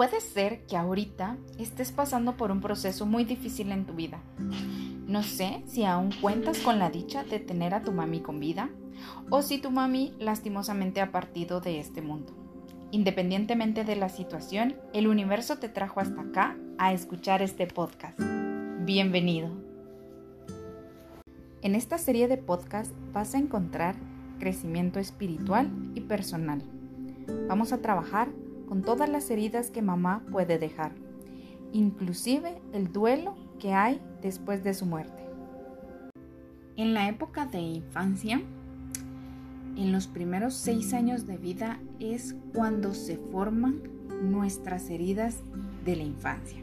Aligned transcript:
Puede 0.00 0.22
ser 0.22 0.64
que 0.64 0.78
ahorita 0.78 1.36
estés 1.58 1.92
pasando 1.92 2.38
por 2.38 2.50
un 2.50 2.62
proceso 2.62 3.04
muy 3.04 3.24
difícil 3.24 3.70
en 3.70 3.84
tu 3.84 3.92
vida. 3.92 4.18
No 5.06 5.22
sé 5.22 5.62
si 5.66 5.84
aún 5.84 6.10
cuentas 6.22 6.60
con 6.60 6.78
la 6.78 6.88
dicha 6.88 7.22
de 7.22 7.38
tener 7.38 7.74
a 7.74 7.82
tu 7.82 7.92
mami 7.92 8.20
con 8.20 8.40
vida 8.40 8.70
o 9.28 9.42
si 9.42 9.58
tu 9.58 9.70
mami 9.70 10.14
lastimosamente 10.18 11.02
ha 11.02 11.12
partido 11.12 11.60
de 11.60 11.80
este 11.80 12.00
mundo. 12.00 12.32
Independientemente 12.92 13.84
de 13.84 13.94
la 13.94 14.08
situación, 14.08 14.74
el 14.94 15.06
universo 15.06 15.58
te 15.58 15.68
trajo 15.68 16.00
hasta 16.00 16.22
acá 16.22 16.56
a 16.78 16.94
escuchar 16.94 17.42
este 17.42 17.66
podcast. 17.66 18.18
Bienvenido. 18.78 19.50
En 21.60 21.74
esta 21.74 21.98
serie 21.98 22.26
de 22.26 22.38
podcast 22.38 22.90
vas 23.12 23.34
a 23.34 23.38
encontrar 23.38 23.96
crecimiento 24.38 24.98
espiritual 24.98 25.70
y 25.94 26.00
personal. 26.00 26.62
Vamos 27.48 27.74
a 27.74 27.82
trabajar 27.82 28.30
con 28.70 28.82
todas 28.82 29.08
las 29.08 29.28
heridas 29.32 29.72
que 29.72 29.82
mamá 29.82 30.22
puede 30.30 30.56
dejar, 30.56 30.92
inclusive 31.72 32.62
el 32.72 32.92
duelo 32.92 33.34
que 33.58 33.72
hay 33.72 34.00
después 34.22 34.62
de 34.62 34.74
su 34.74 34.86
muerte. 34.86 35.24
En 36.76 36.94
la 36.94 37.08
época 37.08 37.46
de 37.46 37.58
infancia, 37.58 38.40
en 39.76 39.90
los 39.90 40.06
primeros 40.06 40.54
seis 40.54 40.94
años 40.94 41.26
de 41.26 41.36
vida 41.36 41.80
es 41.98 42.36
cuando 42.54 42.94
se 42.94 43.16
forman 43.16 43.82
nuestras 44.22 44.88
heridas 44.88 45.38
de 45.84 45.96
la 45.96 46.04
infancia. 46.04 46.62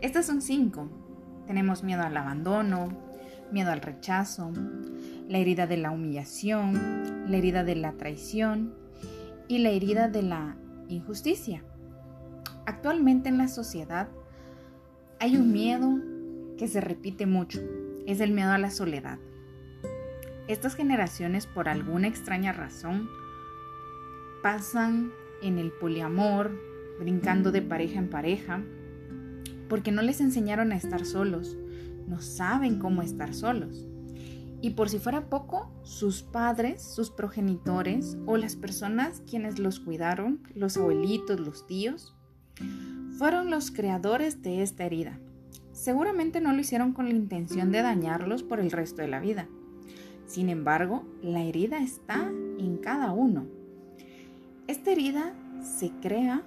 Estas 0.00 0.26
son 0.26 0.42
cinco. 0.42 0.88
Tenemos 1.46 1.84
miedo 1.84 2.02
al 2.02 2.16
abandono, 2.16 2.88
miedo 3.52 3.70
al 3.70 3.82
rechazo, 3.82 4.50
la 5.28 5.38
herida 5.38 5.68
de 5.68 5.76
la 5.76 5.92
humillación, 5.92 7.30
la 7.30 7.36
herida 7.36 7.62
de 7.62 7.76
la 7.76 7.92
traición 7.92 8.74
y 9.46 9.58
la 9.58 9.70
herida 9.70 10.08
de 10.08 10.22
la 10.22 10.56
injusticia. 10.88 11.62
Actualmente 12.66 13.28
en 13.28 13.38
la 13.38 13.48
sociedad 13.48 14.08
hay 15.20 15.36
un 15.36 15.52
miedo 15.52 15.98
que 16.56 16.68
se 16.68 16.80
repite 16.80 17.26
mucho, 17.26 17.60
es 18.06 18.20
el 18.20 18.32
miedo 18.32 18.50
a 18.50 18.58
la 18.58 18.70
soledad. 18.70 19.18
Estas 20.48 20.74
generaciones 20.74 21.46
por 21.46 21.68
alguna 21.68 22.08
extraña 22.08 22.52
razón 22.52 23.08
pasan 24.42 25.10
en 25.42 25.58
el 25.58 25.72
poliamor, 25.72 26.52
brincando 26.98 27.52
de 27.52 27.62
pareja 27.62 27.98
en 27.98 28.08
pareja, 28.08 28.62
porque 29.68 29.92
no 29.92 30.02
les 30.02 30.20
enseñaron 30.20 30.72
a 30.72 30.76
estar 30.76 31.04
solos, 31.04 31.56
no 32.06 32.20
saben 32.20 32.78
cómo 32.78 33.02
estar 33.02 33.34
solos. 33.34 33.87
Y 34.60 34.70
por 34.70 34.88
si 34.88 34.98
fuera 34.98 35.28
poco, 35.28 35.70
sus 35.82 36.22
padres, 36.22 36.82
sus 36.82 37.10
progenitores 37.10 38.16
o 38.26 38.36
las 38.36 38.56
personas 38.56 39.22
quienes 39.28 39.58
los 39.58 39.78
cuidaron, 39.78 40.40
los 40.54 40.76
abuelitos, 40.76 41.38
los 41.38 41.66
tíos, 41.66 42.16
fueron 43.18 43.50
los 43.50 43.70
creadores 43.70 44.42
de 44.42 44.62
esta 44.62 44.84
herida. 44.84 45.18
Seguramente 45.72 46.40
no 46.40 46.52
lo 46.52 46.60
hicieron 46.60 46.92
con 46.92 47.08
la 47.08 47.14
intención 47.14 47.70
de 47.70 47.82
dañarlos 47.82 48.42
por 48.42 48.58
el 48.58 48.72
resto 48.72 49.02
de 49.02 49.08
la 49.08 49.20
vida. 49.20 49.48
Sin 50.26 50.48
embargo, 50.48 51.04
la 51.22 51.42
herida 51.42 51.78
está 51.78 52.28
en 52.58 52.78
cada 52.78 53.12
uno. 53.12 53.46
Esta 54.66 54.90
herida 54.90 55.34
se 55.62 55.90
crea 56.02 56.42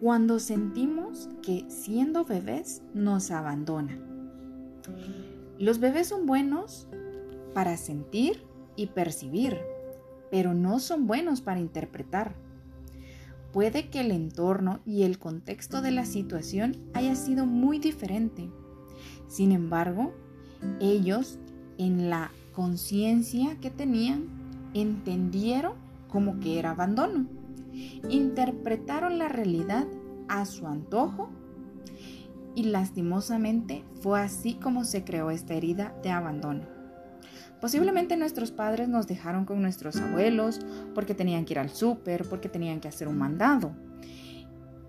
cuando 0.00 0.38
sentimos 0.38 1.28
que 1.42 1.64
siendo 1.68 2.24
bebés 2.24 2.82
nos 2.94 3.30
abandona. 3.30 3.98
Los 5.58 5.78
bebés 5.78 6.08
son 6.08 6.26
buenos 6.26 6.88
para 7.56 7.78
sentir 7.78 8.42
y 8.76 8.88
percibir, 8.88 9.56
pero 10.30 10.52
no 10.52 10.78
son 10.78 11.06
buenos 11.06 11.40
para 11.40 11.58
interpretar. 11.58 12.34
Puede 13.50 13.88
que 13.88 14.00
el 14.00 14.10
entorno 14.10 14.80
y 14.84 15.04
el 15.04 15.18
contexto 15.18 15.80
de 15.80 15.90
la 15.90 16.04
situación 16.04 16.76
haya 16.92 17.14
sido 17.14 17.46
muy 17.46 17.78
diferente. 17.78 18.50
Sin 19.26 19.52
embargo, 19.52 20.12
ellos 20.80 21.38
en 21.78 22.10
la 22.10 22.30
conciencia 22.52 23.56
que 23.58 23.70
tenían, 23.70 24.26
entendieron 24.74 25.76
como 26.08 26.40
que 26.40 26.58
era 26.58 26.72
abandono. 26.72 27.26
Interpretaron 28.10 29.16
la 29.16 29.28
realidad 29.28 29.86
a 30.28 30.44
su 30.44 30.66
antojo 30.66 31.30
y 32.54 32.64
lastimosamente 32.64 33.82
fue 34.02 34.20
así 34.20 34.56
como 34.56 34.84
se 34.84 35.04
creó 35.04 35.30
esta 35.30 35.54
herida 35.54 35.98
de 36.02 36.10
abandono. 36.10 36.75
Posiblemente 37.60 38.16
nuestros 38.16 38.50
padres 38.50 38.88
nos 38.88 39.06
dejaron 39.06 39.44
con 39.44 39.62
nuestros 39.62 39.96
abuelos 39.96 40.60
porque 40.94 41.14
tenían 41.14 41.44
que 41.44 41.54
ir 41.54 41.58
al 41.58 41.70
súper, 41.70 42.28
porque 42.28 42.48
tenían 42.48 42.80
que 42.80 42.88
hacer 42.88 43.08
un 43.08 43.18
mandado. 43.18 43.72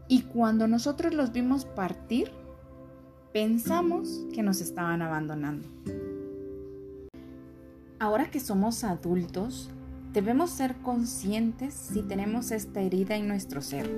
Y 0.10 0.24
cuando 0.24 0.68
nosotros 0.68 1.14
los 1.14 1.32
vimos 1.32 1.66
partir, 1.66 2.32
pensamos 3.34 4.26
que 4.34 4.44
nos 4.44 4.62
estaban 4.62 5.02
abandonando. 5.02 5.68
Ahora 8.00 8.30
que 8.30 8.40
somos 8.40 8.84
adultos, 8.84 9.70
debemos 10.14 10.52
ser 10.52 10.76
conscientes 10.78 11.74
si 11.74 12.02
tenemos 12.04 12.52
esta 12.52 12.82
herida 12.82 13.16
en 13.16 13.28
nuestro 13.28 13.62
ser. 13.62 13.90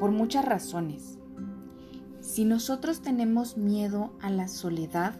Por 0.00 0.10
muchas 0.10 0.44
razones. 0.44 1.18
Si 2.20 2.44
nosotros 2.44 3.02
tenemos 3.02 3.56
miedo 3.56 4.12
a 4.20 4.30
la 4.30 4.48
soledad, 4.48 5.14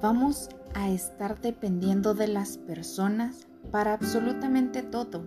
vamos 0.00 0.48
a 0.74 0.90
estar 0.90 1.40
dependiendo 1.40 2.14
de 2.14 2.28
las 2.28 2.58
personas 2.58 3.46
para 3.70 3.92
absolutamente 3.92 4.82
todo. 4.82 5.24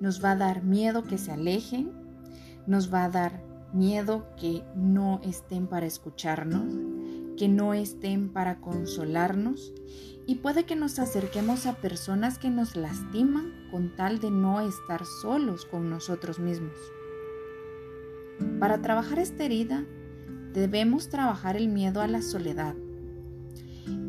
Nos 0.00 0.24
va 0.24 0.32
a 0.32 0.36
dar 0.36 0.62
miedo 0.62 1.04
que 1.04 1.18
se 1.18 1.32
alejen, 1.32 1.92
nos 2.66 2.92
va 2.92 3.04
a 3.04 3.10
dar 3.10 3.42
miedo 3.72 4.26
que 4.36 4.62
no 4.74 5.20
estén 5.22 5.66
para 5.66 5.86
escucharnos, 5.86 6.74
que 7.36 7.48
no 7.48 7.74
estén 7.74 8.32
para 8.32 8.60
consolarnos 8.60 9.72
y 10.26 10.36
puede 10.36 10.64
que 10.64 10.76
nos 10.76 10.98
acerquemos 10.98 11.66
a 11.66 11.76
personas 11.76 12.38
que 12.38 12.50
nos 12.50 12.76
lastiman 12.76 13.52
con 13.70 13.96
tal 13.96 14.18
de 14.18 14.30
no 14.30 14.60
estar 14.60 15.04
solos 15.22 15.64
con 15.64 15.88
nosotros 15.88 16.38
mismos. 16.38 16.76
Para 18.60 18.82
trabajar 18.82 19.18
esta 19.18 19.44
herida, 19.44 19.86
debemos 20.52 21.08
trabajar 21.08 21.56
el 21.56 21.68
miedo 21.68 22.00
a 22.00 22.08
la 22.08 22.22
soledad. 22.22 22.74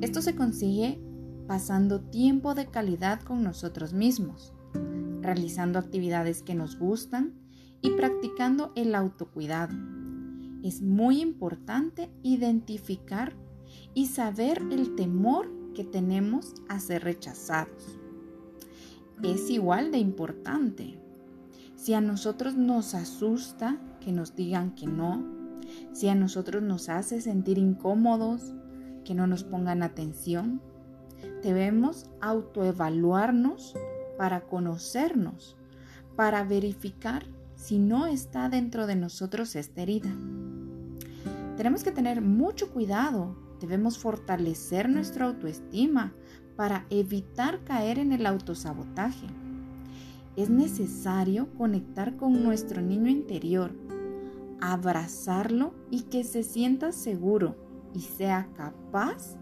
Esto 0.02 0.22
se 0.22 0.36
consigue 0.36 1.00
pasando 1.48 2.02
tiempo 2.02 2.56
de 2.56 2.68
calidad 2.68 3.22
con 3.22 3.44
nosotros 3.44 3.94
mismos, 3.94 4.54
realizando 5.22 5.80
actividades 5.80 6.44
que 6.44 6.56
nos 6.56 6.78
gustan 6.78 7.34
y 7.82 7.92
practicando 7.92 8.72
el 8.76 8.96
autocuidado 8.96 9.74
es 10.64 10.82
muy 10.82 11.22
importante 11.22 12.10
identificar 12.22 13.34
y 13.94 14.08
saber 14.08 14.62
el 14.72 14.96
temor 14.96 15.50
que 15.74 15.84
tenemos 15.84 16.54
a 16.68 16.80
ser 16.80 17.04
rechazados. 17.04 17.98
Es 19.24 19.50
igual 19.50 19.92
de 19.92 20.00
importante. 20.00 21.00
Si 21.76 21.94
a 21.94 22.02
nosotros 22.02 22.56
nos 22.56 22.94
asusta 22.94 23.80
que 24.02 24.12
nos 24.12 24.36
digan 24.36 24.76
que 24.76 24.86
no, 24.86 25.26
si 25.94 26.10
a 26.10 26.16
nosotros 26.16 26.62
nos 26.62 26.90
hace 26.90 27.22
sentir 27.22 27.58
incómodos, 27.58 28.54
que 29.10 29.16
no 29.16 29.26
nos 29.26 29.44
pongan 29.44 29.82
atención, 29.82 30.62
debemos 31.42 32.06
autoevaluarnos 32.22 33.74
para 34.20 34.42
conocernos, 34.42 35.58
para 36.16 36.44
verificar 36.44 37.26
si 37.56 37.80
no 37.80 38.06
está 38.06 38.50
dentro 38.50 38.86
de 38.86 38.96
nosotros 38.96 39.56
esta 39.56 39.82
herida. 39.82 40.12
Tenemos 41.58 41.84
que 41.84 41.92
tener 41.92 42.22
mucho 42.22 42.70
cuidado, 42.70 43.36
debemos 43.60 43.98
fortalecer 43.98 44.88
nuestra 44.90 45.26
autoestima 45.26 46.14
para 46.56 46.86
evitar 46.92 47.64
caer 47.64 47.98
en 47.98 48.12
el 48.12 48.28
autosabotaje. 48.28 49.26
Es 50.36 50.52
necesario 50.52 51.52
conectar 51.58 52.16
con 52.16 52.44
nuestro 52.44 52.80
niño 52.80 53.10
interior, 53.10 53.72
abrazarlo 54.62 55.74
y 55.90 56.04
que 56.04 56.24
se 56.24 56.44
sienta 56.44 56.92
seguro 56.92 57.69
y 57.94 58.02
sea 58.02 58.50
capaz 58.56 59.36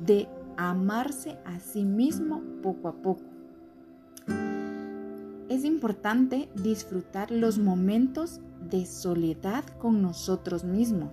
de 0.00 0.28
amarse 0.56 1.38
a 1.44 1.60
sí 1.60 1.84
mismo 1.84 2.42
poco 2.62 2.88
a 2.88 2.94
poco. 2.94 3.24
Es 5.48 5.64
importante 5.64 6.48
disfrutar 6.54 7.30
los 7.30 7.58
momentos 7.58 8.40
de 8.70 8.86
soledad 8.86 9.64
con 9.78 10.00
nosotros 10.00 10.64
mismos 10.64 11.10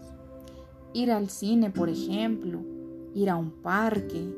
Ir 0.93 1.11
al 1.11 1.29
cine, 1.29 1.69
por 1.69 1.87
ejemplo, 1.87 2.61
ir 3.13 3.29
a 3.29 3.35
un 3.35 3.51
parque, 3.51 4.33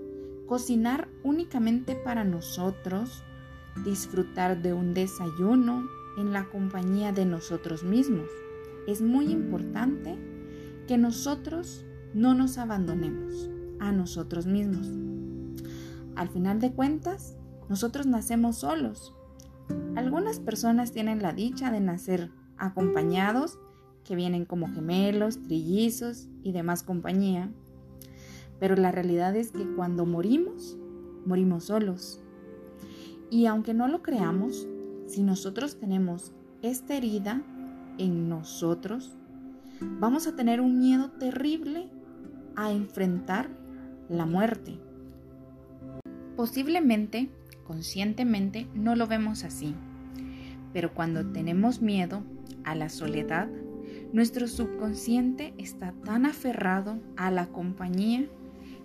cocinar 0.47 1.07
únicamente 1.23 1.95
para 1.95 2.25
nosotros, 2.25 3.23
disfrutar 3.85 4.61
de 4.61 4.73
un 4.73 4.93
desayuno 4.93 5.87
en 6.17 6.33
la 6.33 6.49
compañía 6.49 7.13
de 7.13 7.25
nosotros 7.25 7.83
mismos. 7.83 8.27
Es 8.85 9.01
muy 9.01 9.31
importante 9.31 10.17
que 10.89 10.97
nosotros 10.97 11.85
no 12.13 12.33
nos 12.33 12.57
abandonemos 12.57 13.49
a 13.79 13.91
nosotros 13.91 14.45
mismos. 14.45 14.87
Al 16.15 16.29
final 16.29 16.59
de 16.59 16.71
cuentas, 16.73 17.35
nosotros 17.69 18.05
nacemos 18.05 18.57
solos. 18.57 19.15
Algunas 19.95 20.39
personas 20.39 20.91
tienen 20.91 21.21
la 21.21 21.33
dicha 21.33 21.71
de 21.71 21.79
nacer 21.79 22.31
acompañados, 22.57 23.59
que 24.03 24.15
vienen 24.15 24.45
como 24.45 24.67
gemelos, 24.67 25.41
trillizos 25.43 26.27
y 26.43 26.51
demás 26.51 26.83
compañía. 26.83 27.51
Pero 28.59 28.75
la 28.75 28.91
realidad 28.91 29.35
es 29.35 29.51
que 29.51 29.65
cuando 29.75 30.05
morimos, 30.05 30.77
morimos 31.25 31.65
solos. 31.65 32.21
Y 33.29 33.45
aunque 33.45 33.73
no 33.73 33.87
lo 33.87 34.01
creamos, 34.01 34.67
si 35.07 35.23
nosotros 35.23 35.79
tenemos 35.79 36.33
esta 36.61 36.95
herida 36.95 37.41
en 37.97 38.27
nosotros, 38.27 39.15
vamos 39.99 40.27
a 40.27 40.35
tener 40.35 40.61
un 40.61 40.79
miedo 40.79 41.11
terrible 41.11 41.89
a 42.55 42.71
enfrentar 42.71 43.49
la 44.09 44.25
muerte. 44.25 44.77
Posiblemente, 46.35 47.29
conscientemente, 47.65 48.67
no 48.73 48.95
lo 48.95 49.07
vemos 49.07 49.43
así, 49.43 49.75
pero 50.73 50.93
cuando 50.93 51.31
tenemos 51.31 51.81
miedo 51.81 52.23
a 52.63 52.75
la 52.75 52.89
soledad, 52.89 53.47
nuestro 54.13 54.47
subconsciente 54.47 55.53
está 55.57 55.93
tan 56.03 56.25
aferrado 56.25 56.99
a 57.17 57.31
la 57.31 57.47
compañía 57.47 58.25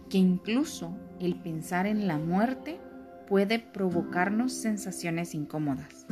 que 0.09 0.19
incluso 0.19 0.97
el 1.21 1.37
pensar 1.37 1.87
en 1.87 2.07
la 2.07 2.19
muerte 2.19 2.79
puede 3.27 3.59
provocarnos 3.59 4.53
sensaciones 4.53 5.35
incómodas. 5.35 6.07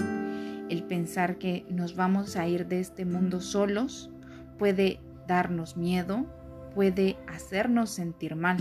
El 0.68 0.82
pensar 0.84 1.38
que 1.38 1.64
nos 1.70 1.94
vamos 1.94 2.36
a 2.36 2.48
ir 2.48 2.66
de 2.66 2.80
este 2.80 3.04
mundo 3.04 3.40
solos 3.40 4.10
puede 4.58 5.00
darnos 5.28 5.76
miedo, 5.76 6.26
puede 6.74 7.16
hacernos 7.26 7.90
sentir 7.90 8.36
mal. 8.36 8.58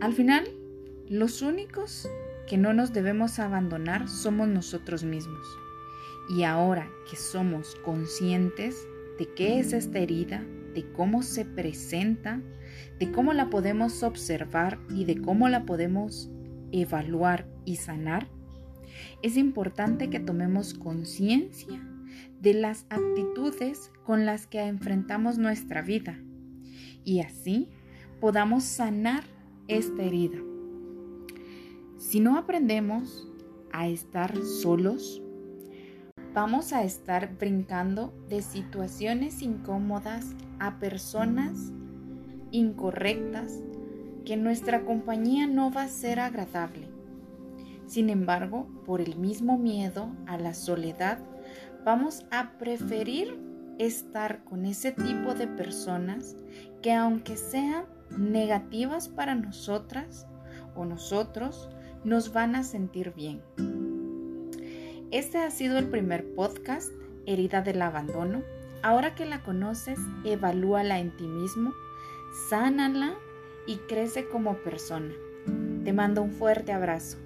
Al 0.00 0.12
final, 0.12 0.48
los 1.08 1.42
únicos 1.42 2.08
que 2.48 2.56
no 2.56 2.72
nos 2.72 2.92
debemos 2.92 3.38
abandonar 3.38 4.08
somos 4.08 4.48
nosotros 4.48 5.04
mismos. 5.04 5.46
Y 6.28 6.44
ahora 6.44 6.90
que 7.08 7.16
somos 7.16 7.76
conscientes 7.84 8.86
de 9.18 9.28
qué 9.34 9.60
es 9.60 9.72
esta 9.72 9.98
herida, 9.98 10.44
de 10.74 10.90
cómo 10.92 11.22
se 11.22 11.44
presenta, 11.44 12.40
de 12.98 13.10
cómo 13.12 13.32
la 13.32 13.50
podemos 13.50 14.02
observar 14.02 14.78
y 14.88 15.04
de 15.04 15.20
cómo 15.20 15.48
la 15.48 15.64
podemos 15.64 16.30
evaluar 16.72 17.46
y 17.64 17.76
sanar, 17.76 18.28
es 19.22 19.36
importante 19.36 20.10
que 20.10 20.20
tomemos 20.20 20.74
conciencia 20.74 21.80
de 22.40 22.54
las 22.54 22.86
actitudes 22.90 23.92
con 24.04 24.26
las 24.26 24.46
que 24.46 24.60
enfrentamos 24.60 25.38
nuestra 25.38 25.82
vida 25.82 26.18
y 27.04 27.20
así 27.20 27.68
podamos 28.20 28.64
sanar 28.64 29.24
esta 29.68 30.02
herida. 30.02 30.38
Si 31.96 32.20
no 32.20 32.36
aprendemos 32.36 33.28
a 33.72 33.88
estar 33.88 34.36
solos, 34.36 35.22
vamos 36.34 36.72
a 36.72 36.82
estar 36.82 37.36
brincando 37.38 38.14
de 38.28 38.42
situaciones 38.42 39.42
incómodas 39.42 40.34
a 40.58 40.78
personas 40.78 41.72
incorrectas 42.50 43.60
que 44.24 44.36
nuestra 44.36 44.84
compañía 44.84 45.46
no 45.46 45.72
va 45.72 45.82
a 45.82 45.88
ser 45.88 46.20
agradable. 46.20 46.88
Sin 47.86 48.10
embargo, 48.10 48.68
por 48.86 49.00
el 49.00 49.16
mismo 49.16 49.58
miedo 49.58 50.10
a 50.26 50.38
la 50.38 50.54
soledad, 50.54 51.18
vamos 51.84 52.24
a 52.30 52.52
preferir 52.58 53.38
estar 53.78 54.44
con 54.44 54.66
ese 54.66 54.92
tipo 54.92 55.34
de 55.34 55.46
personas 55.46 56.36
que 56.82 56.92
aunque 56.92 57.36
sean 57.36 57.84
negativas 58.16 59.08
para 59.08 59.34
nosotras 59.34 60.26
o 60.74 60.84
nosotros, 60.84 61.68
nos 62.04 62.32
van 62.32 62.54
a 62.54 62.62
sentir 62.62 63.12
bien. 63.14 63.40
Este 65.10 65.38
ha 65.38 65.50
sido 65.50 65.78
el 65.78 65.88
primer 65.88 66.34
podcast, 66.34 66.92
Herida 67.26 67.62
del 67.62 67.82
Abandono. 67.82 68.42
Ahora 68.82 69.14
que 69.14 69.26
la 69.26 69.42
conoces, 69.42 69.98
evalúala 70.24 70.98
en 70.98 71.16
ti 71.16 71.26
mismo, 71.26 71.72
sánala 72.48 73.14
y 73.66 73.76
crece 73.88 74.28
como 74.28 74.56
persona. 74.58 75.12
Te 75.84 75.92
mando 75.92 76.22
un 76.22 76.32
fuerte 76.32 76.72
abrazo. 76.72 77.18